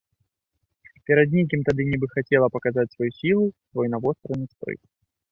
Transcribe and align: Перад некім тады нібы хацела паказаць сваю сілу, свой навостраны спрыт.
Перад 1.09 1.35
некім 1.39 1.59
тады 1.67 1.81
нібы 1.89 2.07
хацела 2.13 2.47
паказаць 2.55 2.85
сваю 2.93 3.09
сілу, 3.19 3.43
свой 3.67 3.87
навостраны 3.97 4.45
спрыт. 4.55 4.81